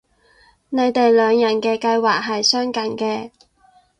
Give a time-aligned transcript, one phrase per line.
[0.69, 3.29] 你哋兩人嘅計劃係相近嘅